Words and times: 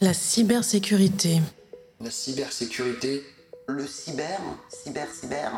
La 0.00 0.14
cybersécurité. 0.14 1.40
La 2.00 2.12
cybersécurité. 2.12 3.24
Le 3.66 3.84
cyber, 3.84 4.38
cyber, 4.68 5.08
cyber. 5.12 5.50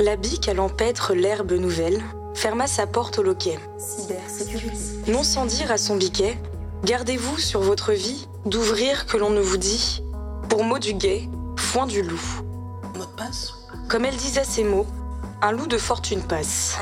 La 0.00 0.16
bique 0.16 0.48
à 0.48 0.52
l'empêtre 0.52 1.14
l'herbe 1.14 1.52
nouvelle 1.52 2.02
ferma 2.34 2.66
sa 2.66 2.86
porte 2.86 3.18
au 3.18 3.22
loquet. 3.22 3.58
Cybersécurité. 3.78 4.76
Non 5.06 5.22
sans 5.22 5.46
dire 5.46 5.70
à 5.70 5.78
son 5.78 5.96
biquet, 5.96 6.36
gardez-vous 6.84 7.38
sur 7.38 7.60
votre 7.60 7.92
vie 7.92 8.28
d'ouvrir 8.44 9.06
que 9.06 9.16
l'on 9.16 9.30
ne 9.30 9.40
vous 9.40 9.56
dit, 9.56 10.02
pour 10.50 10.62
mot 10.62 10.78
du 10.78 10.92
guet, 10.92 11.26
foin 11.56 11.86
du 11.86 12.02
loup. 12.02 12.42
De 13.88 13.90
Comme 13.90 14.04
elle 14.04 14.16
disait 14.16 14.44
ces 14.44 14.64
mots, 14.64 14.86
un 15.40 15.50
loup 15.50 15.66
de 15.66 15.78
fortune 15.78 16.20
passe. 16.20 16.76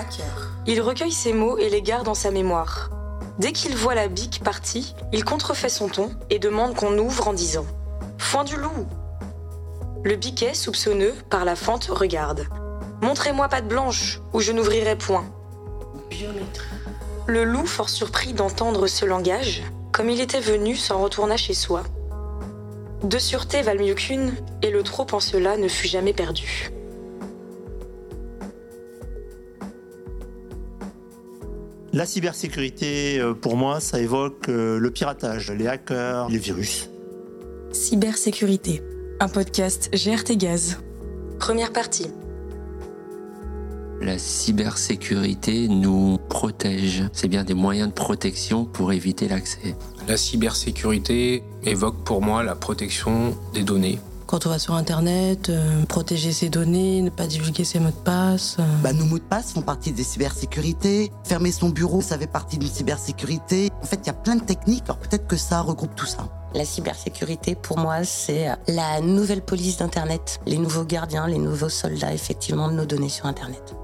Il 0.67 0.81
recueille 0.81 1.13
ces 1.13 1.33
mots 1.33 1.57
et 1.57 1.71
les 1.71 1.81
garde 1.81 2.09
en 2.09 2.15
sa 2.15 2.33
mémoire. 2.33 2.91
Dès 3.39 3.53
qu'il 3.53 3.77
voit 3.77 3.95
la 3.95 4.09
bique 4.09 4.43
partie, 4.43 4.97
il 5.13 5.25
contrefait 5.25 5.69
son 5.69 5.89
ton 5.89 6.11
et 6.31 6.41
demande 6.41 6.75
qu'on 6.75 6.99
ouvre 6.99 7.29
en 7.29 7.33
disant 7.33 7.65
Foin 8.19 8.43
du 8.43 8.57
loup 8.57 8.89
Le 10.03 10.17
biquet, 10.17 10.53
soupçonneux, 10.53 11.15
par 11.31 11.45
la 11.45 11.55
fente, 11.55 11.85
regarde. 11.85 12.49
Montrez-moi 13.03 13.49
patte 13.49 13.69
blanche, 13.69 14.21
ou 14.33 14.41
je 14.41 14.51
n'ouvrirai 14.51 14.97
point. 14.97 15.27
Le 17.29 17.45
loup, 17.45 17.67
fort 17.67 17.89
surpris 17.89 18.33
d'entendre 18.33 18.89
ce 18.89 19.05
langage, 19.05 19.63
comme 19.93 20.11
il 20.11 20.21
était 20.21 20.41
venu, 20.41 20.75
s'en 20.75 21.01
retourna 21.01 21.37
chez 21.37 21.55
soi. 21.55 21.85
Deux 23.05 23.21
sûretés 23.21 23.63
valent 23.63 23.85
mieux 23.85 23.95
qu'une, 23.95 24.35
et 24.61 24.71
le 24.71 24.83
trop 24.83 25.07
en 25.13 25.21
cela 25.21 25.57
ne 25.57 25.69
fut 25.69 25.87
jamais 25.87 26.13
perdu. 26.13 26.73
La 31.97 32.05
cybersécurité, 32.05 33.19
euh, 33.21 33.33
pour 33.33 33.57
moi, 33.57 33.81
ça 33.81 33.99
évoque 33.99 34.51
euh, 34.51 34.79
le 34.79 34.91
piratage, 34.91 35.51
les 35.51 35.67
hackers, 35.67 36.29
les 36.29 36.37
virus. 36.37 36.91
Cybersécurité. 37.73 38.83
Un 39.19 39.29
podcast 39.29 39.89
GRT 39.95 40.37
Gaz. 40.37 40.77
Première 41.39 41.73
partie. 41.73 42.09
La 44.03 44.19
cybersécurité 44.19 45.69
nous 45.69 46.19
protège. 46.29 47.05
C'est 47.15 47.29
bien 47.29 47.45
des 47.45 47.55
moyens 47.55 47.89
de 47.89 47.95
protection 47.95 48.67
pour 48.67 48.93
éviter 48.93 49.27
l'accès. 49.27 49.75
La 50.07 50.19
cybersécurité 50.19 51.45
évoque 51.65 52.05
pour 52.05 52.21
moi 52.21 52.43
la 52.43 52.57
protection 52.57 53.35
des 53.55 53.63
données. 53.63 53.99
Quand 54.27 54.45
on 54.45 54.49
va 54.51 54.59
sur 54.59 54.75
Internet, 54.75 55.51
euh, 55.51 55.85
protéger 55.85 56.33
ses 56.33 56.49
données, 56.49 57.01
ne 57.01 57.11
pas 57.11 57.29
divulguer 57.29 57.63
ses 57.65 57.79
mots 57.79 57.91
de 57.91 57.95
passe. 57.95 58.57
euh. 58.59 58.65
Bah, 58.83 58.93
nos 58.93 59.05
mots 59.05 59.19
de 59.21 59.25
passe 59.25 59.53
font 59.53 59.63
partie 59.63 59.93
des 59.93 60.03
cybersécurités. 60.03 61.13
Fermer 61.23 61.53
son 61.53 61.69
bureau, 61.69 62.01
ça 62.01 62.19
fait 62.19 62.27
partie 62.27 62.59
d'une 62.59 62.69
cybersécurité. 62.69 63.71
En 63.83 63.87
fait, 63.87 64.01
il 64.03 64.07
y 64.09 64.11
a 64.11 64.15
plein 64.15 64.35
de 64.35 64.43
techniques. 64.43 64.83
Alors 64.87 64.99
peut-être 64.99 65.29
que 65.29 65.37
ça 65.37 65.61
regroupe 65.61 65.95
tout 65.95 66.07
ça. 66.07 66.29
La 66.55 66.65
cybersécurité, 66.65 67.55
pour 67.55 67.79
moi, 67.79 68.03
c'est 68.03 68.49
la 68.67 69.01
nouvelle 69.01 69.43
police 69.43 69.77
d'Internet, 69.77 70.41
les 70.47 70.59
nouveaux 70.59 70.85
gardiens, 70.85 71.29
les 71.29 71.39
nouveaux 71.39 71.69
soldats, 71.69 72.13
effectivement, 72.13 72.69
de 72.69 72.75
nos 72.75 72.87
données 72.87 73.09
sur 73.09 73.27
Internet. 73.27 73.77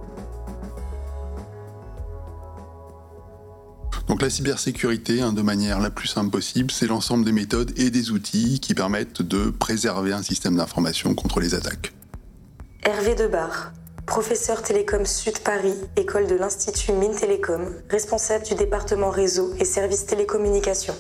Donc 4.13 4.21
la 4.21 4.29
cybersécurité, 4.29 5.23
hein, 5.23 5.33
de 5.33 5.41
manière 5.41 5.81
la 5.81 5.89
plus 5.89 6.07
simple 6.07 6.29
possible, 6.29 6.71
c'est 6.71 6.87
l'ensemble 6.87 7.25
des 7.25 7.33
méthodes 7.33 7.73
et 7.79 7.89
des 7.89 8.11
outils 8.11 8.61
qui 8.61 8.75
permettent 8.75 9.23
de 9.23 9.49
préserver 9.49 10.13
un 10.13 10.23
système 10.23 10.55
d'information 10.55 11.15
contre 11.15 11.41
les 11.41 11.55
attaques. 11.55 11.95
Hervé 12.83 13.15
Debar, 13.15 13.73
professeur 14.05 14.61
Télécom 14.61 15.07
Sud 15.07 15.39
Paris, 15.39 15.73
école 15.97 16.27
de 16.27 16.35
l'Institut 16.35 16.93
Mines 16.93 17.17
Télécom, 17.19 17.73
responsable 17.89 18.45
du 18.45 18.55
département 18.55 19.09
réseau 19.09 19.55
et 19.59 19.65
services 19.65 20.05
télécommunications. 20.05 20.95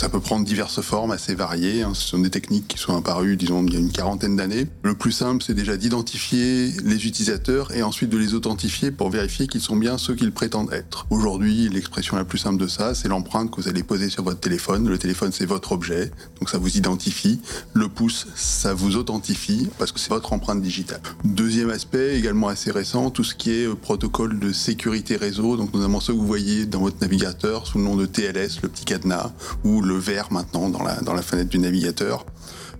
Ça 0.00 0.08
peut 0.08 0.18
prendre 0.18 0.46
diverses 0.46 0.80
formes 0.80 1.10
assez 1.10 1.34
variées. 1.34 1.82
hein. 1.82 1.92
Ce 1.92 2.08
sont 2.08 2.18
des 2.20 2.30
techniques 2.30 2.66
qui 2.68 2.78
sont 2.78 2.96
apparues, 2.96 3.36
disons, 3.36 3.62
il 3.66 3.74
y 3.74 3.76
a 3.76 3.80
une 3.80 3.92
quarantaine 3.92 4.34
d'années. 4.34 4.66
Le 4.82 4.94
plus 4.94 5.12
simple, 5.12 5.44
c'est 5.46 5.52
déjà 5.52 5.76
d'identifier 5.76 6.72
les 6.82 7.06
utilisateurs 7.06 7.70
et 7.76 7.82
ensuite 7.82 8.08
de 8.08 8.16
les 8.16 8.32
authentifier 8.32 8.92
pour 8.92 9.10
vérifier 9.10 9.46
qu'ils 9.46 9.60
sont 9.60 9.76
bien 9.76 9.98
ceux 9.98 10.14
qu'ils 10.14 10.32
prétendent 10.32 10.72
être. 10.72 11.06
Aujourd'hui, 11.10 11.68
l'expression 11.68 12.16
la 12.16 12.24
plus 12.24 12.38
simple 12.38 12.56
de 12.56 12.66
ça, 12.66 12.94
c'est 12.94 13.08
l'empreinte 13.08 13.50
que 13.50 13.60
vous 13.60 13.68
allez 13.68 13.82
poser 13.82 14.08
sur 14.08 14.22
votre 14.22 14.40
téléphone. 14.40 14.88
Le 14.88 14.96
téléphone, 14.96 15.32
c'est 15.32 15.44
votre 15.44 15.72
objet, 15.72 16.10
donc 16.38 16.48
ça 16.48 16.56
vous 16.56 16.78
identifie. 16.78 17.38
Le 17.74 17.88
pouce, 17.88 18.26
ça 18.34 18.72
vous 18.72 18.96
authentifie 18.96 19.68
parce 19.78 19.92
que 19.92 20.00
c'est 20.00 20.08
votre 20.08 20.32
empreinte 20.32 20.62
digitale. 20.62 21.02
Deuxième 21.26 21.68
aspect, 21.68 22.16
également 22.16 22.48
assez 22.48 22.70
récent, 22.70 23.10
tout 23.10 23.22
ce 23.22 23.34
qui 23.34 23.50
est 23.50 23.66
euh, 23.66 23.74
protocole 23.74 24.38
de 24.38 24.50
sécurité 24.50 25.16
réseau, 25.16 25.58
donc 25.58 25.74
notamment 25.74 26.00
ceux 26.00 26.14
que 26.14 26.18
vous 26.18 26.26
voyez 26.26 26.64
dans 26.64 26.80
votre 26.80 27.02
navigateur 27.02 27.66
sous 27.66 27.76
le 27.76 27.84
nom 27.84 27.96
de 27.96 28.06
TLS, 28.06 28.62
le 28.62 28.70
petit 28.70 28.86
cadenas, 28.86 29.32
ou 29.62 29.82
le 29.82 29.89
vert 29.98 30.32
maintenant 30.32 30.68
dans 30.68 30.82
la, 30.82 30.96
dans 31.00 31.14
la 31.14 31.22
fenêtre 31.22 31.50
du 31.50 31.58
navigateur. 31.58 32.26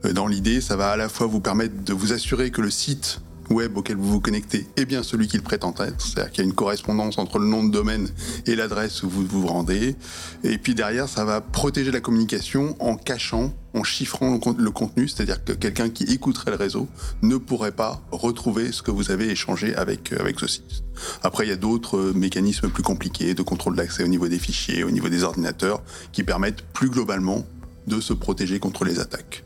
Euh, 0.04 0.12
Dans 0.12 0.26
l'idée, 0.26 0.60
ça 0.60 0.76
va 0.76 0.90
à 0.90 0.96
la 0.96 1.08
fois 1.08 1.26
vous 1.26 1.40
permettre 1.40 1.84
de 1.84 1.92
vous 1.92 2.12
assurer 2.12 2.50
que 2.50 2.60
le 2.60 2.70
site 2.70 3.20
web 3.50 3.76
auquel 3.76 3.96
vous 3.96 4.08
vous 4.10 4.20
connectez 4.20 4.66
est 4.76 4.84
bien 4.84 5.02
celui 5.02 5.28
qu'il 5.28 5.42
prétend 5.42 5.74
être, 5.80 6.00
c'est-à-dire 6.00 6.30
qu'il 6.30 6.44
y 6.44 6.46
a 6.46 6.48
une 6.48 6.54
correspondance 6.54 7.18
entre 7.18 7.38
le 7.38 7.46
nom 7.46 7.64
de 7.64 7.70
domaine 7.70 8.08
et 8.46 8.54
l'adresse 8.54 9.02
où 9.02 9.08
vous 9.10 9.26
vous 9.26 9.46
rendez. 9.46 9.96
Et 10.44 10.56
puis 10.58 10.74
derrière, 10.74 11.08
ça 11.08 11.24
va 11.24 11.40
protéger 11.40 11.90
la 11.90 12.00
communication 12.00 12.76
en 12.78 12.96
cachant, 12.96 13.52
en 13.74 13.82
chiffrant 13.82 14.32
le 14.34 14.38
con- 14.38 14.56
le 14.58 14.70
contenu, 14.70 15.08
c'est-à-dire 15.08 15.44
que 15.44 15.52
quelqu'un 15.52 15.88
qui 15.90 16.04
écouterait 16.04 16.52
le 16.52 16.56
réseau 16.56 16.88
ne 17.22 17.36
pourrait 17.36 17.72
pas 17.72 18.00
retrouver 18.12 18.72
ce 18.72 18.82
que 18.82 18.90
vous 18.90 19.10
avez 19.10 19.30
échangé 19.30 19.74
avec, 19.74 20.12
avec 20.12 20.38
ce 20.38 20.46
site. 20.46 20.84
Après, 21.22 21.44
il 21.46 21.48
y 21.48 21.52
a 21.52 21.56
d'autres 21.56 21.96
euh, 21.96 22.12
mécanismes 22.14 22.68
plus 22.68 22.82
compliqués 22.82 23.34
de 23.34 23.42
contrôle 23.42 23.74
d'accès 23.76 24.04
au 24.04 24.08
niveau 24.08 24.28
des 24.28 24.38
fichiers, 24.38 24.84
au 24.84 24.90
niveau 24.90 25.08
des 25.08 25.24
ordinateurs, 25.24 25.82
qui 26.12 26.22
permettent 26.22 26.62
plus 26.72 26.90
globalement 26.90 27.44
de 27.86 28.00
se 28.00 28.12
protéger 28.12 28.60
contre 28.60 28.84
les 28.84 29.00
attaques. 29.00 29.44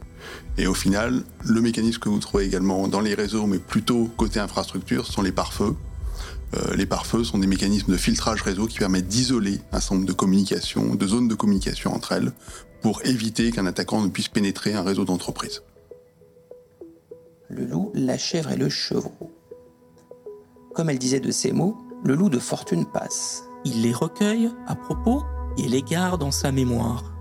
Et 0.57 0.67
au 0.67 0.75
final, 0.75 1.25
le 1.45 1.61
mécanisme 1.61 1.99
que 1.99 2.09
vous 2.09 2.21
trouvez 2.21 2.45
également 2.45 2.87
dans 2.87 3.01
les 3.01 3.15
réseaux, 3.15 3.47
mais 3.47 3.59
plutôt 3.59 4.09
côté 4.17 4.39
infrastructure, 4.39 5.07
ce 5.07 5.13
sont 5.13 5.23
les 5.23 5.33
pare-feux. 5.33 5.75
Euh, 6.55 6.77
les 6.77 6.87
pare-feux 6.87 7.25
sont 7.25 7.39
des 7.39 7.49
mécanismes 7.49 7.91
de 7.91 7.97
filtrage 7.97 8.43
réseau 8.43 8.67
qui 8.67 8.79
permettent 8.79 9.09
d'isoler 9.09 9.59
un 9.73 9.81
certain 9.81 9.97
nombre 9.97 10.07
de 10.07 10.13
communications, 10.13 10.95
de 10.95 11.07
zones 11.07 11.27
de 11.27 11.35
communication 11.35 11.93
entre 11.93 12.13
elles, 12.13 12.33
pour 12.83 13.05
éviter 13.05 13.51
qu'un 13.51 13.67
attaquant 13.67 14.01
ne 14.03 14.09
puisse 14.09 14.29
pénétrer 14.29 14.75
un 14.75 14.83
réseau 14.83 15.05
d'entreprise. 15.05 15.63
le 17.49 17.67
loup, 17.67 17.91
la 17.95 18.19
chèvre 18.19 18.53
et 18.53 18.57
le 18.57 18.69
chevreau. 18.69 19.33
Comme 20.75 20.91
elle 20.91 20.99
disait 20.99 21.21
de 21.21 21.31
ces 21.31 21.53
mots, 21.53 21.77
le 22.05 22.15
loup 22.15 22.29
de 22.29 22.39
fortune 22.39 22.85
passe. 22.85 23.45
Il 23.65 23.83
les 23.83 23.93
recueille 23.93 24.51
à 24.67 24.75
propos 24.75 25.23
et 25.57 25.69
les 25.69 25.83
garde 25.83 26.23
en 26.23 26.31
sa 26.31 26.53
mémoire. 26.53 27.14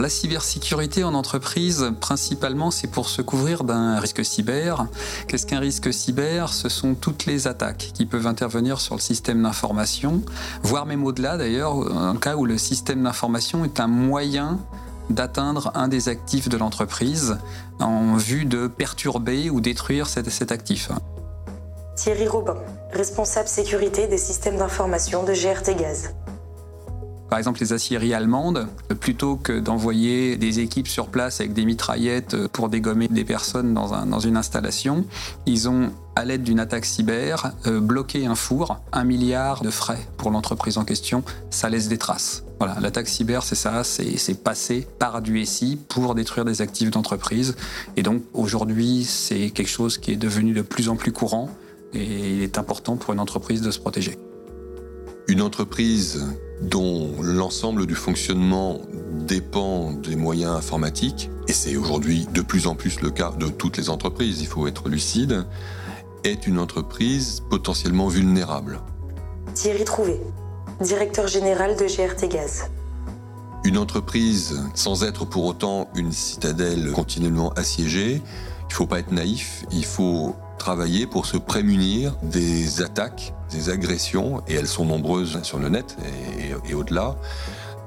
La 0.00 0.08
cybersécurité 0.08 1.04
en 1.04 1.12
entreprise, 1.12 1.92
principalement, 2.00 2.70
c'est 2.70 2.86
pour 2.86 3.10
se 3.10 3.20
couvrir 3.20 3.64
d'un 3.64 4.00
risque 4.00 4.24
cyber. 4.24 4.86
Qu'est-ce 5.28 5.44
qu'un 5.44 5.58
risque 5.58 5.92
cyber? 5.92 6.54
Ce 6.54 6.70
sont 6.70 6.94
toutes 6.94 7.26
les 7.26 7.46
attaques 7.46 7.90
qui 7.92 8.06
peuvent 8.06 8.26
intervenir 8.26 8.80
sur 8.80 8.94
le 8.94 9.00
système 9.02 9.42
d'information, 9.42 10.22
voire 10.62 10.86
même 10.86 11.04
au-delà 11.04 11.36
d'ailleurs, 11.36 11.74
en 11.74 12.16
cas 12.16 12.36
où 12.36 12.46
le 12.46 12.56
système 12.56 13.02
d'information 13.02 13.62
est 13.66 13.78
un 13.78 13.88
moyen 13.88 14.58
d'atteindre 15.10 15.70
un 15.74 15.88
des 15.88 16.08
actifs 16.08 16.48
de 16.48 16.56
l'entreprise 16.56 17.36
en 17.78 18.16
vue 18.16 18.46
de 18.46 18.68
perturber 18.68 19.50
ou 19.50 19.60
détruire 19.60 20.06
cet, 20.06 20.30
cet 20.30 20.50
actif. 20.50 20.90
Thierry 21.94 22.26
Robin, 22.26 22.56
responsable 22.94 23.48
sécurité 23.48 24.06
des 24.06 24.16
systèmes 24.16 24.56
d'information 24.56 25.24
de 25.24 25.34
GRT 25.34 25.76
Gaz. 25.76 26.14
Par 27.30 27.38
exemple, 27.38 27.60
les 27.60 27.72
aciéries 27.72 28.12
allemandes, 28.12 28.66
plutôt 28.98 29.36
que 29.36 29.60
d'envoyer 29.60 30.36
des 30.36 30.58
équipes 30.58 30.88
sur 30.88 31.06
place 31.06 31.40
avec 31.40 31.52
des 31.52 31.64
mitraillettes 31.64 32.48
pour 32.48 32.68
dégommer 32.68 33.06
des 33.06 33.24
personnes 33.24 33.72
dans, 33.72 33.94
un- 33.94 34.04
dans 34.06 34.18
une 34.18 34.36
installation, 34.36 35.04
ils 35.46 35.68
ont, 35.68 35.92
à 36.16 36.24
l'aide 36.24 36.42
d'une 36.42 36.58
attaque 36.58 36.84
cyber, 36.84 37.52
euh, 37.68 37.78
bloqué 37.80 38.26
un 38.26 38.34
four, 38.34 38.80
un 38.92 39.04
milliard 39.04 39.62
de 39.62 39.70
frais 39.70 40.00
pour 40.16 40.32
l'entreprise 40.32 40.76
en 40.76 40.84
question, 40.84 41.22
ça 41.50 41.70
laisse 41.70 41.86
des 41.86 41.98
traces. 41.98 42.42
Voilà, 42.58 42.78
l'attaque 42.80 43.06
cyber, 43.08 43.44
c'est 43.44 43.54
ça, 43.54 43.84
c'est 43.84 44.42
passer 44.42 44.86
par 44.98 45.22
du 45.22 45.46
SI 45.46 45.78
pour 45.88 46.14
détruire 46.16 46.44
des 46.44 46.60
actifs 46.62 46.90
d'entreprise. 46.90 47.54
Et 47.96 48.02
donc, 48.02 48.22
aujourd'hui, 48.34 49.04
c'est 49.04 49.50
quelque 49.50 49.68
chose 49.70 49.98
qui 49.98 50.10
est 50.10 50.16
devenu 50.16 50.52
de 50.52 50.62
plus 50.62 50.88
en 50.88 50.96
plus 50.96 51.12
courant 51.12 51.48
et 51.94 52.34
il 52.34 52.42
est 52.42 52.58
important 52.58 52.96
pour 52.96 53.14
une 53.14 53.20
entreprise 53.20 53.62
de 53.62 53.70
se 53.70 53.78
protéger. 53.78 54.18
Une 55.28 55.42
entreprise 55.42 56.26
dont 56.60 57.10
l'ensemble 57.22 57.86
du 57.86 57.94
fonctionnement 57.94 58.80
dépend 59.12 59.92
des 59.92 60.16
moyens 60.16 60.56
informatiques, 60.56 61.30
et 61.48 61.52
c'est 61.52 61.76
aujourd'hui 61.76 62.26
de 62.32 62.42
plus 62.42 62.66
en 62.66 62.74
plus 62.74 63.00
le 63.00 63.10
cas 63.10 63.32
de 63.38 63.48
toutes 63.48 63.76
les 63.76 63.90
entreprises, 63.90 64.40
il 64.40 64.46
faut 64.46 64.66
être 64.66 64.88
lucide, 64.88 65.46
est 66.24 66.46
une 66.46 66.58
entreprise 66.58 67.42
potentiellement 67.48 68.08
vulnérable. 68.08 68.80
Thierry 69.54 69.84
Trouvé, 69.84 70.20
directeur 70.80 71.26
général 71.28 71.76
de 71.76 71.84
GRT 71.84 72.28
Gaz. 72.28 72.70
Une 73.64 73.78
entreprise, 73.78 74.62
sans 74.74 75.04
être 75.04 75.24
pour 75.24 75.44
autant 75.44 75.88
une 75.94 76.12
citadelle 76.12 76.92
continuellement 76.92 77.50
assiégée, 77.54 78.22
il 78.62 78.68
ne 78.68 78.74
faut 78.74 78.86
pas 78.86 79.00
être 79.00 79.12
naïf, 79.12 79.64
il 79.72 79.84
faut 79.84 80.34
travailler 80.58 81.06
pour 81.06 81.26
se 81.26 81.36
prémunir 81.36 82.16
des 82.22 82.82
attaques, 82.82 83.34
des 83.50 83.70
agressions, 83.70 84.42
et 84.48 84.54
elles 84.54 84.68
sont 84.68 84.84
nombreuses 84.84 85.42
sur 85.42 85.58
le 85.58 85.68
net 85.68 85.96
et, 86.66 86.70
et 86.70 86.74
au-delà, 86.74 87.16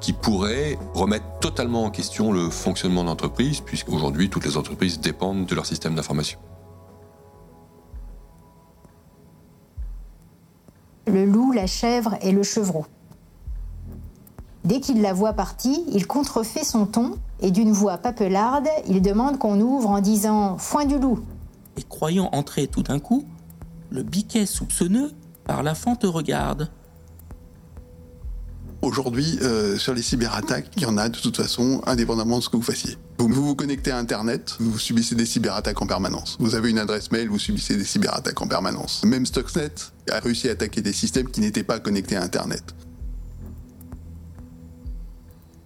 qui 0.04 0.12
pourraient 0.12 0.77
remettre 0.94 1.25
totalement 1.39 1.86
en 1.86 1.89
question 1.89 2.33
le 2.33 2.50
fonctionnement 2.50 3.06
d'entreprise, 3.06 3.62
puisqu'aujourd'hui 3.62 4.30
toutes 4.30 4.45
les 4.45 4.57
entreprises 4.57 5.00
dépendent 5.00 5.45
de 5.45 5.56
leur 5.56 5.65
système 5.65 5.95
d'information. 5.95 6.39
Le 11.07 11.25
loup, 11.25 11.54
la 11.54 11.68
chèvre 11.68 12.18
et 12.21 12.31
le 12.31 12.44
chevreau. 12.44 12.86
Dès 14.65 14.80
qu'il 14.80 15.01
la 15.01 15.13
voit 15.13 15.33
partie, 15.33 15.83
il 15.94 16.07
contrefait 16.07 16.63
son 16.63 16.86
ton 16.86 17.15
et 17.42 17.51
d'une 17.51 17.71
voix 17.71 17.98
papelarde, 17.98 18.68
il 18.88 19.01
demande 19.01 19.38
qu'on 19.38 19.60
ouvre 19.60 19.89
en 19.89 20.00
disant 20.00 20.57
Foin 20.57 20.86
du 20.86 20.98
loup. 20.98 21.19
Et 21.77 21.83
croyant 21.83 22.30
entrer 22.33 22.68
tout 22.68 22.83
d'un 22.83 23.00
coup, 23.00 23.25
le 23.89 24.04
biquet 24.04 24.45
soupçonneux 24.45 25.12
par 25.45 25.63
la 25.63 25.75
fente 25.75 26.04
regarde. 26.04 26.69
Aujourd'hui, 28.81 29.40
euh, 29.42 29.78
sur 29.78 29.94
les 29.94 30.01
cyberattaques, 30.01 30.68
il 30.75 30.84
y 30.84 30.86
en 30.86 30.98
a 30.98 31.07
de 31.07 31.18
toute 31.18 31.38
façon, 31.38 31.81
indépendamment 31.86 32.40
de 32.40 32.44
ce 32.44 32.50
que 32.50 32.57
vous 32.57 32.63
fassiez. 32.63 32.98
Vous 33.18 33.30
vous 33.30 33.56
connectez 33.56 33.92
à 33.92 33.98
Internet, 33.98 34.56
vous 34.60 34.78
subissez 34.78 35.16
des 35.16 35.25
cyberattaques 35.25 35.81
en 35.81 35.88
permanence. 35.88 36.36
Vous 36.42 36.56
avez 36.56 36.69
une 36.69 36.80
adresse 36.80 37.10
mail, 37.10 37.30
vous 37.30 37.40
subissez 37.40 37.78
des 37.78 37.86
cyberattaques 37.86 38.42
en 38.42 38.48
permanence. 38.48 39.01
Même 39.06 39.25
Stuxnet 39.25 39.72
a 40.12 40.19
réussi 40.19 40.50
à 40.50 40.51
attaquer 40.51 40.81
des 40.81 40.92
systèmes 40.92 41.30
qui 41.30 41.40
n'étaient 41.40 41.63
pas 41.63 41.80
connectés 41.80 42.18
à 42.18 42.24
Internet. 42.24 42.75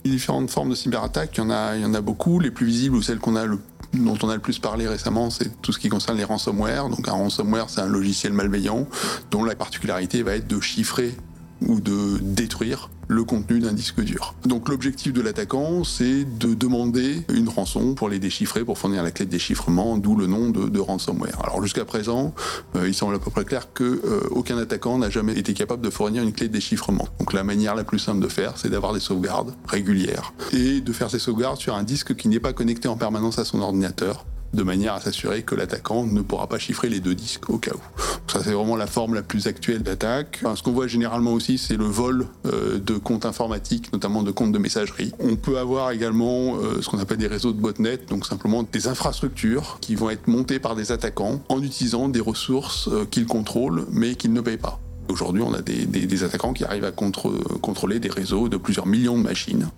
Les 0.06 0.12
différentes 0.12 0.52
formes 0.52 0.70
de 0.70 0.76
cyberattaques, 0.76 1.36
il 1.38 1.40
y 1.40 1.44
en 1.44 1.50
a, 1.50 1.76
il 1.76 1.82
y 1.82 1.86
en 1.86 1.96
a 1.96 2.02
beaucoup. 2.02 2.40
Les 2.40 2.52
plus 2.52 2.68
visibles 2.68 2.98
ou 2.98 3.02
celles 3.02 3.20
qu'on 3.20 3.36
a 3.36 3.46
le 3.46 3.60
dont 3.94 4.18
on 4.24 4.30
a 4.30 4.36
le 4.36 4.42
plus 4.42 4.60
parlé 4.60 4.88
récemment, 4.88 5.30
c'est 5.30 5.62
tout 5.62 5.72
ce 5.72 5.80
qui 5.80 5.90
concerne 5.90 6.18
les 6.18 6.24
ransomware. 6.24 6.90
Donc 6.90 7.08
un 7.08 7.14
ransomware, 7.14 7.70
c'est 7.70 7.82
un 7.82 7.88
logiciel 7.88 8.34
malveillant 8.34 8.88
dont 9.32 9.44
la 9.44 9.56
particularité 9.56 10.24
va 10.24 10.36
être 10.36 10.48
de 10.48 10.60
chiffrer 10.60 11.16
ou 11.62 11.80
de 11.80 12.18
détruire 12.22 12.90
le 13.08 13.24
contenu 13.24 13.60
d'un 13.60 13.74
disque 13.74 14.02
dur. 14.02 14.36
Donc 14.46 14.70
l'objectif 14.70 15.14
de 15.14 15.22
l'attaquant, 15.22 15.84
c'est 15.84 16.26
de 16.26 16.54
demander 16.54 17.24
une 17.34 17.48
rançon 17.48 17.96
pour 17.96 18.10
les 18.10 18.20
déchiffrer, 18.20 18.66
pour 18.66 18.78
fournir 18.78 19.04
la 19.04 19.12
clé 19.12 19.26
de 19.26 19.32
déchiffrement, 19.32 19.98
d'où 19.98 20.16
le 20.16 20.28
nom 20.28 20.50
de, 20.50 20.80
ransomware. 20.80 21.40
Alors 21.44 21.62
jusqu'à 21.64 21.86
présent, 21.86 22.34
euh, 22.76 22.88
il 22.88 22.94
semble 22.94 23.16
à 23.16 23.20
peu 23.20 23.32
près 23.32 23.46
clair 23.46 23.74
que 23.74 23.84
euh, 23.84 24.22
aucun 24.32 24.58
attaquant 24.58 24.98
n'a 24.98 25.10
jamais 25.10 25.38
été 25.38 25.54
capable 25.54 25.82
de 25.82 25.90
fournir 25.90 26.24
une 26.24 26.34
clé 26.34 26.48
de 26.48 26.54
déchiffrement. 26.54 27.08
Donc 27.20 27.34
la 27.34 27.44
manière 27.44 27.76
la 27.76 27.84
plus 27.84 28.00
simple 28.00 28.22
de 28.22 28.28
faire, 28.28 28.58
c'est 28.58 28.70
d'avoir 28.70 28.94
des 28.94 29.00
sauvegardes 29.00 29.54
régulières 29.68 30.34
et 30.54 30.82
de 30.82 30.94
faire 30.94 31.10
ces 31.10 31.20
sauvegardes 31.20 31.58
sur 31.58 31.76
un 31.76 31.84
disque 31.84 32.16
qui 32.16 32.28
n'est 32.28 32.40
pas 32.40 32.54
connecté 32.54 32.88
en 32.88 32.98
permanence 32.98 33.40
à 33.40 33.46
son 33.46 33.62
ordinateur 33.62 34.26
de 34.54 34.64
manière 34.64 34.94
à 34.94 35.02
s'assurer 35.02 35.44
que 35.44 35.56
l'attaquant 35.56 36.06
ne 36.06 36.22
pourra 36.22 36.48
pas 36.48 36.58
chiffrer 36.58 36.90
les 36.90 37.00
deux 37.00 37.16
disques 37.16 37.50
au 37.50 37.58
cas 37.58 37.72
où. 37.74 38.02
Ça, 38.32 38.44
c'est 38.44 38.52
vraiment 38.52 38.76
la 38.76 38.88
forme 38.88 39.14
la 39.14 39.22
plus 39.22 39.48
actuelle 39.48 39.84
d'attaque. 39.84 40.42
ce 40.56 40.64
qu'on 40.64 40.72
voit 40.72 40.88
généralement 40.88 41.34
aussi, 41.34 41.58
c'est 41.58 41.78
le 41.78 41.86
vol 41.86 42.28
euh, 42.46 42.80
de 42.80 42.96
comptes 42.96 43.26
informatiques, 43.26 43.92
notamment 43.94 44.24
de 44.24 44.32
comptes 44.32 44.52
de 44.52 44.60
messagerie. 44.60 45.14
On 45.20 45.36
peut 45.36 45.58
avoir 45.58 45.92
également 45.92 46.58
euh, 46.58 46.82
ce 46.82 46.90
qu'on 46.90 47.00
appelle 47.00 47.18
des 47.18 47.28
réseaux 47.28 47.54
de 47.54 47.60
botnet, 47.60 47.98
donc 48.10 48.26
simplement 48.26 48.64
des 48.64 48.88
infrastructures 48.88 49.78
qui 49.82 49.96
vont 49.96 50.10
être 50.10 50.28
montées 50.28 50.60
par 50.60 50.76
des 50.76 50.92
attaquants 50.92 51.42
en 51.50 51.62
utilisant 51.62 52.10
des 52.10 52.20
ressources 52.22 52.88
euh, 52.90 53.06
qu'ils 53.06 53.28
contrôlent 53.28 53.86
mais 53.92 54.16
qu'ils 54.16 54.34
ne 54.34 54.42
payent 54.42 54.58
pas. 54.58 54.80
Aujourd'hui, 55.10 55.42
on 55.42 55.54
a 55.54 55.62
des, 55.62 56.24
attaquants 56.24 56.54
qui 56.54 56.64
arrivent 56.64 56.86
à 56.86 56.92
contrôler 56.92 58.00
des 58.00 58.10
réseaux 58.10 58.50
de 58.50 58.58
plusieurs 58.58 58.88
millions 58.88 59.18
de 59.18 59.24
machines. 59.24 59.70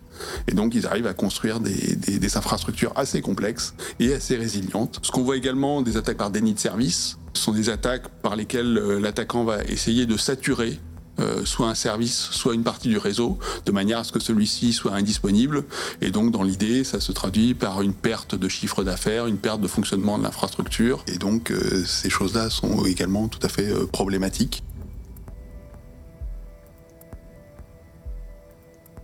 Et 0.48 0.54
donc, 0.54 0.76
ils 0.76 0.86
arrivent 0.88 1.08
à 1.08 1.14
construire 1.14 1.60
des, 1.60 2.38
infrastructures 2.38 2.94
assez 2.96 3.22
complexes 3.22 3.74
et 4.00 4.14
assez 4.14 4.38
résilientes. 4.38 5.00
Ce 5.02 5.12
qu'on 5.12 5.24
voit 5.24 5.38
également, 5.38 5.82
des 5.82 5.98
attaques 5.98 6.18
par 6.18 6.30
déni 6.30 6.54
de 6.54 6.60
service, 6.60 7.18
ce 7.34 7.44
sont 7.44 7.52
des 7.52 7.70
attaques 7.70 8.08
par 8.22 8.36
lesquelles 8.36 8.78
euh, 8.78 9.00
l'attaquant 9.00 9.44
va 9.44 9.64
essayer 9.64 10.06
de 10.06 10.18
saturer 10.18 10.80
euh, 11.20 11.44
soit 11.44 11.68
un 11.68 11.76
service, 11.76 12.30
soit 12.32 12.54
une 12.54 12.64
partie 12.64 12.88
du 12.88 12.98
réseau, 12.98 13.40
de 13.66 13.72
manière 13.72 14.00
à 14.00 14.04
ce 14.04 14.12
que 14.12 14.20
celui-ci 14.20 14.74
soit 14.74 14.94
indisponible. 14.94 15.66
Et 16.02 16.12
donc, 16.12 16.32
dans 16.32 16.44
l'idée, 16.44 16.84
ça 16.84 17.00
se 17.00 17.12
traduit 17.12 17.56
par 17.56 17.82
une 17.82 17.94
perte 17.94 18.36
de 18.36 18.48
chiffre 18.48 18.84
d'affaires, 18.84 19.28
une 19.28 19.38
perte 19.38 19.60
de 19.60 19.68
fonctionnement 19.68 20.18
de 20.18 20.24
l'infrastructure. 20.24 21.04
Et 21.08 21.18
donc, 21.18 21.52
euh, 21.52 21.84
ces 21.86 22.10
choses-là 22.10 22.50
sont 22.50 22.86
également 22.86 23.28
tout 23.28 23.40
à 23.42 23.50
fait 23.50 23.74
problématiques. 23.92 24.64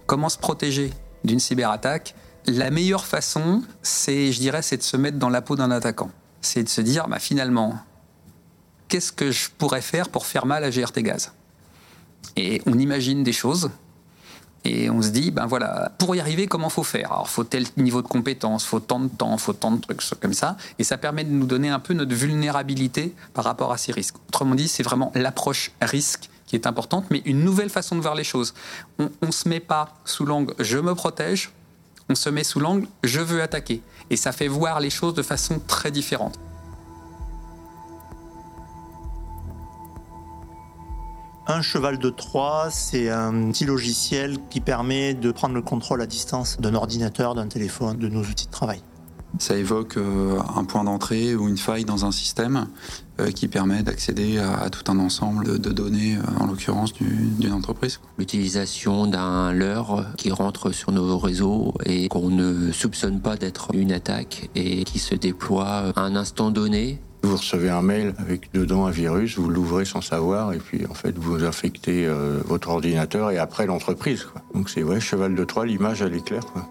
Comment 0.05 0.29
se 0.29 0.37
protéger 0.37 0.93
d'une 1.23 1.39
cyberattaque 1.39 2.15
La 2.45 2.69
meilleure 2.69 3.05
façon, 3.05 3.63
c'est, 3.81 4.31
je 4.31 4.39
dirais, 4.39 4.61
c'est 4.61 4.77
de 4.77 4.83
se 4.83 4.97
mettre 4.97 5.17
dans 5.17 5.29
la 5.29 5.41
peau 5.41 5.55
d'un 5.55 5.71
attaquant. 5.71 6.11
C'est 6.41 6.63
de 6.63 6.69
se 6.69 6.81
dire, 6.81 7.07
bah, 7.07 7.19
finalement, 7.19 7.75
qu'est-ce 8.87 9.11
que 9.11 9.31
je 9.31 9.49
pourrais 9.57 9.81
faire 9.81 10.09
pour 10.09 10.27
faire 10.27 10.45
mal 10.45 10.63
à 10.63 10.69
GRT 10.69 10.99
Gaz? 10.99 11.31
Et 12.35 12.61
on 12.67 12.77
imagine 12.77 13.23
des 13.23 13.33
choses. 13.33 13.71
Et 14.63 14.89
on 14.89 15.01
se 15.01 15.09
dit, 15.09 15.29
ben 15.29 15.45
voilà, 15.45 15.91
pour 15.99 16.15
y 16.15 16.19
arriver, 16.19 16.47
comment 16.47 16.69
faut 16.69 16.83
faire? 16.83 17.11
Alors, 17.11 17.29
faut 17.29 17.43
tel 17.43 17.65
niveau 17.77 18.01
de 18.01 18.07
compétence, 18.07 18.65
faut 18.65 18.79
tant 18.79 18.99
de 18.99 19.07
temps, 19.07 19.37
faut 19.37 19.53
tant 19.53 19.71
de 19.71 19.79
trucs 19.79 20.01
comme 20.19 20.33
ça. 20.33 20.57
Et 20.79 20.83
ça 20.83 20.97
permet 20.97 21.23
de 21.23 21.29
nous 21.29 21.45
donner 21.45 21.69
un 21.69 21.79
peu 21.79 21.93
notre 21.93 22.15
vulnérabilité 22.15 23.13
par 23.33 23.43
rapport 23.43 23.71
à 23.71 23.77
ces 23.77 23.91
risques. 23.91 24.15
Autrement 24.27 24.55
dit, 24.55 24.67
c'est 24.67 24.81
vraiment 24.81 25.11
l'approche 25.13 25.71
risque 25.81 26.29
qui 26.45 26.55
est 26.55 26.67
importante, 26.67 27.05
mais 27.09 27.21
une 27.25 27.43
nouvelle 27.43 27.69
façon 27.69 27.95
de 27.95 28.01
voir 28.01 28.15
les 28.15 28.23
choses. 28.23 28.53
On 28.99 29.09
ne 29.21 29.31
se 29.31 29.49
met 29.49 29.59
pas 29.59 29.95
sous 30.05 30.25
l'angle 30.25 30.53
je 30.59 30.77
me 30.77 30.93
protège, 30.93 31.51
on 32.09 32.15
se 32.15 32.29
met 32.29 32.43
sous 32.43 32.59
l'angle 32.59 32.87
je 33.03 33.19
veux 33.19 33.41
attaquer. 33.41 33.81
Et 34.09 34.17
ça 34.17 34.31
fait 34.31 34.47
voir 34.47 34.79
les 34.79 34.89
choses 34.89 35.13
de 35.13 35.23
façon 35.23 35.59
très 35.59 35.91
différente. 35.91 36.39
Un 41.47 41.61
cheval 41.61 41.99
de 41.99 42.09
Troie, 42.09 42.69
c'est 42.71 43.09
un 43.11 43.51
petit 43.51 43.65
logiciel 43.65 44.39
qui 44.49 44.61
permet 44.61 45.13
de 45.13 45.31
prendre 45.31 45.53
le 45.53 45.61
contrôle 45.61 46.01
à 46.01 46.07
distance 46.07 46.59
d'un 46.59 46.73
ordinateur, 46.73 47.35
d'un 47.35 47.47
téléphone, 47.47 47.99
de 47.99 48.07
nos 48.07 48.23
outils 48.23 48.47
de 48.47 48.51
travail. 48.51 48.81
Ça 49.39 49.55
évoque 49.57 49.97
euh, 49.97 50.39
un 50.55 50.63
point 50.63 50.83
d'entrée 50.83 51.35
ou 51.35 51.47
une 51.47 51.57
faille 51.57 51.85
dans 51.85 52.05
un 52.05 52.11
système 52.11 52.67
euh, 53.19 53.31
qui 53.31 53.47
permet 53.47 53.83
d'accéder 53.83 54.37
à, 54.37 54.69
tout 54.69 54.89
un 54.91 54.99
ensemble 54.99 55.59
de, 55.59 55.71
données, 55.71 56.15
euh, 56.15 56.43
en 56.43 56.47
l'occurrence 56.47 56.93
d'une 56.93 57.51
entreprise. 57.51 57.99
L'utilisation 58.17 59.07
d'un 59.07 59.51
leurre 59.51 60.05
qui 60.17 60.31
rentre 60.31 60.71
sur 60.71 60.91
nos 60.91 61.17
réseaux 61.17 61.73
et 61.85 62.07
qu'on 62.07 62.29
ne 62.29 62.71
soupçonne 62.71 63.19
pas 63.19 63.35
d'être 63.35 63.69
une 63.73 63.91
attaque 63.91 64.49
et 64.55 64.83
qui 64.83 64.99
se 64.99 65.15
déploie 65.15 65.91
à 65.95 66.01
un 66.01 66.15
instant 66.15 66.51
donné 66.51 67.01
vous 67.23 67.37
recevez 67.37 67.71
un 67.71 67.81
mail 67.81 68.13
avec 68.19 68.53
dedans 68.53 68.85
un 68.85 68.91
virus, 68.91 69.39
vous 69.39 69.49
l'ouvrez 69.49 69.83
sans 69.83 70.01
savoir, 70.01 70.53
et 70.53 70.59
puis 70.59 70.85
en 70.85 70.93
fait 70.93 71.17
vous 71.17 71.43
infectez 71.43 72.07
votre 72.45 72.69
ordinateur 72.69 73.31
et 73.31 73.39
après 73.39 73.65
l'entreprise. 73.65 74.27
Donc 74.53 74.69
c'est 74.69 74.83
vrai, 74.83 74.99
cheval 74.99 75.33
de 75.33 75.43
Troie, 75.43 75.65
l'image 75.65 76.03
elle 76.03 76.13
est 76.13 76.23
claire. 76.23 76.45
Quoi. 76.45 76.69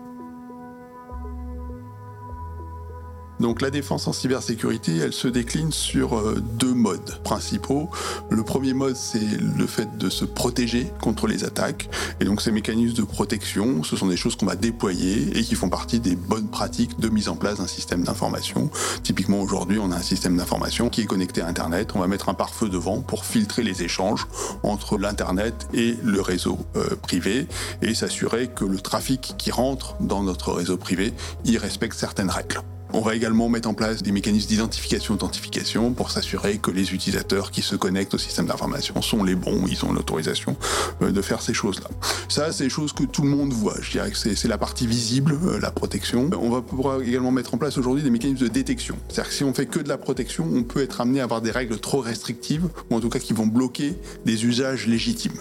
Donc 3.41 3.61
la 3.63 3.71
défense 3.71 4.07
en 4.07 4.13
cybersécurité, 4.13 4.97
elle 4.97 5.13
se 5.13 5.29
décline 5.29 5.73
sur 5.73 6.17
euh, 6.17 6.43
deux 6.59 6.75
modes 6.75 7.19
principaux. 7.25 7.91
Le 8.31 8.43
premier 8.43 8.75
mode, 8.75 8.97
c'est 8.97 9.41
le 9.41 9.67
fait 9.67 9.99
de 9.99 10.09
se 10.09 10.25
protéger 10.25 10.93
contre 11.01 11.27
les 11.27 11.45
attaques. 11.45 11.89
Et 12.21 12.25
donc 12.25 12.41
ces 12.41 12.53
mécanismes 12.53 12.97
de 12.97 13.03
protection, 13.03 13.83
ce 13.83 13.97
sont 13.97 14.07
des 14.07 14.17
choses 14.17 14.37
qu'on 14.37 14.47
va 14.47 14.57
déployer 14.57 15.37
et 15.37 15.43
qui 15.43 15.55
font 15.55 15.69
partie 15.69 16.01
des 16.01 16.17
bonnes 16.17 16.49
pratiques 16.49 16.99
de 17.01 17.09
mise 17.09 17.29
en 17.29 17.37
place 17.37 17.59
d'un 17.59 17.67
système 17.67 18.05
d'information. 18.05 18.71
Typiquement 19.03 19.41
aujourd'hui, 19.41 19.79
on 19.79 19.91
a 19.91 19.97
un 19.97 20.03
système 20.03 20.37
d'information 20.37 20.89
qui 20.89 21.03
est 21.03 21.07
connecté 21.07 21.41
à 21.41 21.47
Internet. 21.47 21.93
On 21.95 22.01
va 22.01 22.07
mettre 22.07 22.29
un 22.29 22.35
pare-feu 22.35 22.69
devant 22.69 23.01
pour 23.01 23.25
filtrer 23.25 23.63
les 23.63 23.83
échanges 23.83 24.27
entre 24.63 24.99
l'Internet 24.99 25.69
et 25.75 25.97
le 26.03 26.21
réseau 26.21 26.59
euh, 26.77 26.97
privé 27.03 27.47
et 27.83 27.95
s'assurer 27.95 28.49
que 28.49 28.65
le 28.65 28.81
trafic 28.81 29.35
qui 29.39 29.51
rentre 29.51 29.97
dans 30.01 30.23
notre 30.23 30.53
réseau 30.53 30.77
privé 30.77 31.13
y 31.45 31.59
respecte 31.59 31.97
certaines 31.97 32.31
règles. 32.31 32.63
On 32.97 33.01
va 33.01 33.17
également 33.17 33.49
mettre 33.49 33.69
en 33.69 33.75
place 33.75 34.05
des 34.05 34.13
mécanismes 34.13 34.47
d'identification-authentification 34.47 35.95
pour 35.95 36.13
s'assurer 36.13 36.59
que 36.59 36.71
les 36.71 36.95
utilisateurs 36.95 37.51
qui 37.51 37.61
se 37.61 37.75
connectent 37.75 38.15
au 38.15 38.19
système 38.19 38.47
d'information 38.47 39.03
sont 39.03 39.25
les 39.25 39.35
bons, 39.35 39.65
ils 39.69 39.85
ont 39.85 39.93
l'autorisation 39.93 40.57
euh, 41.03 41.11
de 41.11 41.21
faire 41.21 41.43
ces 41.43 41.55
choses-là. 41.55 41.89
Ça, 42.29 42.53
c'est 42.53 42.63
des 42.63 42.71
choses 42.71 42.93
que 42.93 43.03
tout 43.03 43.23
le 43.23 43.31
monde 43.31 43.53
voit. 43.53 43.75
Je 43.81 43.91
dirais 43.91 44.13
que 44.13 44.17
c'est 44.17 44.47
la 44.47 44.59
partie 44.59 44.87
visible, 44.87 45.37
euh, 45.45 45.59
la 45.59 45.73
protection. 45.73 46.31
On 46.41 46.51
va 46.51 46.63
pouvoir 46.63 47.03
également 47.03 47.33
mettre 47.33 47.55
en 47.55 47.59
place 47.59 47.77
aujourd'hui 47.79 48.05
des 48.05 48.11
mécanismes 48.11 48.45
de 48.45 48.49
détection. 48.49 48.97
C'est-à-dire 49.09 49.31
que 49.31 49.35
si 49.35 49.43
on 49.43 49.53
fait 49.53 49.67
que 49.67 49.81
de 49.81 49.89
la 49.89 49.99
protection, 49.99 50.49
on 50.55 50.63
peut 50.63 50.81
être 50.81 51.01
amené 51.01 51.19
à 51.19 51.25
avoir 51.25 51.41
des 51.41 51.51
règles 51.51 51.81
trop 51.81 51.99
restrictives, 51.99 52.69
ou 52.91 52.95
en 52.95 53.01
tout 53.01 53.09
cas 53.09 53.19
qui 53.19 53.33
vont 53.33 53.49
bloquer 53.49 53.97
des 54.25 54.45
usages 54.45 54.87
légitimes. 54.87 55.33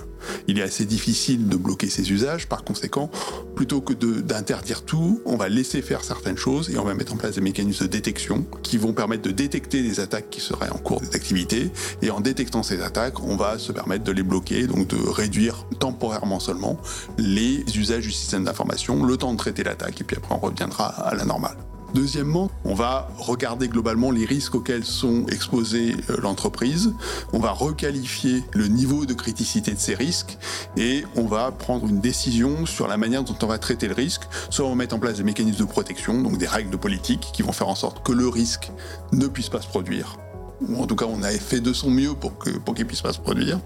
il 0.47 0.57
est 0.57 0.63
assez 0.63 0.85
difficile 0.85 1.47
de 1.47 1.57
bloquer 1.57 1.89
ces 1.89 2.11
usages. 2.11 2.47
Par 2.47 2.63
conséquent, 2.63 3.11
plutôt 3.55 3.81
que 3.81 3.93
d'interdire 3.93 4.83
tout, 4.83 5.21
on 5.25 5.37
va 5.37 5.49
laisser 5.49 5.83
faire 5.83 6.03
certaines 6.03 6.37
choses 6.37 6.71
et 6.71 6.79
on 6.79 6.83
va 6.83 6.95
mettre 6.95 7.13
en 7.13 7.17
place 7.17 7.35
des 7.35 7.42
mécanismes 7.43 7.85
de 7.85 7.91
détection 7.91 8.45
qui 8.63 8.77
vont 8.77 8.93
permettre 8.93 9.23
de 9.23 9.31
détecter 9.31 9.83
des 9.83 9.99
attaques 9.99 10.29
qui 10.29 10.41
seraient 10.41 10.69
en 10.69 10.77
cours 10.77 11.01
d'activité. 11.01 11.71
Et 12.01 12.09
en 12.09 12.19
détectant 12.19 12.63
ces 12.63 12.81
attaques, 12.81 13.21
on 13.21 13.35
va 13.35 13.57
se 13.57 13.71
permettre 13.71 14.03
de 14.03 14.11
les 14.11 14.23
bloquer, 14.23 14.67
donc 14.67 14.87
de 14.87 14.97
réduire 14.97 15.65
temporairement 15.79 16.39
seulement 16.39 16.79
les 17.17 17.63
usages 17.77 18.03
du 18.03 18.11
système 18.11 18.45
d'information, 18.45 19.03
le 19.03 19.17
temps 19.17 19.33
de 19.33 19.37
traiter 19.37 19.63
l'attaque, 19.63 20.01
et 20.01 20.03
puis 20.03 20.17
après 20.17 20.33
on 20.33 20.39
reviendra 20.39 20.87
à 20.87 21.13
la 21.15 21.25
normale. 21.25 21.57
Deuxièmement, 21.93 22.49
on 22.65 22.73
va 22.73 23.07
regarder 23.19 23.67
globalement 23.67 24.09
les 24.09 24.25
risques 24.25 24.55
auxquels 24.55 24.83
sont 24.83 25.27
exposées 25.27 25.95
euh, 26.09 26.17
l'entreprise, 26.21 26.93
on 27.33 27.39
va 27.39 27.51
requalifier 27.51 28.43
le 28.53 28.67
niveau 28.67 29.05
de 29.05 29.13
criticité 29.13 29.71
de 29.71 29.79
ces 29.79 29.93
risques 29.93 30.37
et 30.75 31.03
on 31.15 31.25
va 31.25 31.51
prendre 31.51 31.87
une 31.87 32.01
décision 32.01 32.65
sur 32.65 32.87
la 32.87 32.97
manière 32.97 33.23
dont 33.23 33.37
on 33.43 33.47
va 33.47 33.59
traiter 33.59 33.87
le 33.87 33.93
risque, 33.93 34.23
soit 34.49 34.65
on 34.65 34.75
va 34.75 34.83
en 34.91 34.99
place 34.99 35.17
des 35.17 35.23
mécanismes 35.23 35.59
de 35.59 35.69
protection, 35.69 36.21
donc 36.21 36.37
des 36.37 36.47
règles 36.47 36.71
de 36.71 36.77
politique 36.77 37.29
qui 37.31 37.43
vont 37.43 37.51
faire 37.51 37.69
en 37.69 37.75
sorte 37.75 38.03
que 38.03 38.11
le 38.11 38.27
risque 38.27 38.71
ne 39.11 39.27
puisse 39.27 39.49
pas 39.49 39.61
se 39.61 39.67
produire, 39.67 40.17
ou 40.61 40.81
en 40.81 40.85
tout 40.85 40.95
cas 40.95 41.05
on 41.05 41.23
a 41.23 41.31
fait 41.31 41.59
de 41.59 41.73
son 41.73 41.89
mieux 41.89 42.13
pour 42.13 42.37
que 42.37 42.49
pour 42.49 42.75
qu'il 42.75 42.85
puisse 42.85 43.01
pas 43.01 43.13
se 43.13 43.19
produire. 43.19 43.59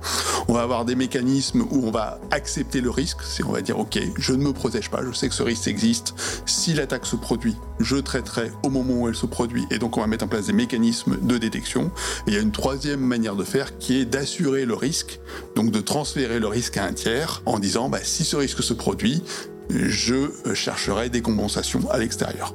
On 0.47 0.53
va 0.53 0.61
avoir 0.61 0.85
des 0.85 0.95
mécanismes 0.95 1.61
où 1.61 1.85
on 1.85 1.91
va 1.91 2.19
accepter 2.31 2.81
le 2.81 2.89
risque, 2.89 3.19
c'est 3.23 3.43
on 3.43 3.51
va 3.51 3.61
dire 3.61 3.79
ok, 3.79 3.99
je 4.17 4.33
ne 4.33 4.43
me 4.43 4.53
protège 4.53 4.89
pas, 4.89 5.01
je 5.05 5.11
sais 5.11 5.29
que 5.29 5.35
ce 5.35 5.43
risque 5.43 5.67
existe. 5.67 6.13
Si 6.45 6.73
l'attaque 6.73 7.05
se 7.05 7.15
produit, 7.15 7.55
je 7.79 7.97
traiterai 7.97 8.51
au 8.63 8.69
moment 8.69 9.01
où 9.01 9.07
elle 9.07 9.15
se 9.15 9.25
produit, 9.25 9.65
et 9.71 9.79
donc 9.79 9.97
on 9.97 10.01
va 10.01 10.07
mettre 10.07 10.25
en 10.25 10.27
place 10.27 10.47
des 10.47 10.53
mécanismes 10.53 11.17
de 11.21 11.37
détection. 11.37 11.91
Et 12.25 12.31
il 12.31 12.33
y 12.33 12.37
a 12.37 12.41
une 12.41 12.51
troisième 12.51 13.01
manière 13.01 13.35
de 13.35 13.43
faire 13.43 13.77
qui 13.77 13.97
est 13.97 14.05
d'assurer 14.05 14.65
le 14.65 14.75
risque, 14.75 15.19
donc 15.55 15.71
de 15.71 15.79
transférer 15.79 16.39
le 16.39 16.47
risque 16.47 16.77
à 16.77 16.85
un 16.85 16.93
tiers 16.93 17.41
en 17.45 17.59
disant 17.59 17.89
bah, 17.89 17.99
si 18.03 18.23
ce 18.23 18.35
risque 18.35 18.63
se 18.63 18.73
produit, 18.73 19.23
je 19.69 20.31
chercherai 20.53 21.09
des 21.09 21.21
compensations 21.21 21.89
à 21.91 21.97
l'extérieur. 21.97 22.53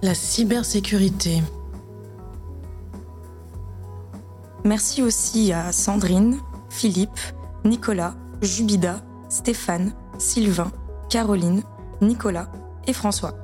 La 0.00 0.14
cybersécurité. 0.14 1.42
Merci 4.64 5.02
aussi 5.02 5.52
à 5.52 5.72
Sandrine, 5.72 6.38
Philippe, 6.70 7.18
Nicolas, 7.64 8.14
Jubida, 8.40 9.00
Stéphane, 9.28 9.92
Sylvain, 10.16 10.70
Caroline, 11.10 11.64
Nicolas 12.00 12.46
et 12.86 12.92
François. 12.92 13.34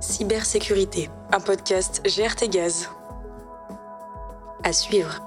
Cybersécurité, 0.00 1.10
un 1.32 1.38
podcast 1.38 2.02
GRT 2.04 2.50
Gaz. 2.50 2.88
À 4.64 4.72
suivre. 4.72 5.20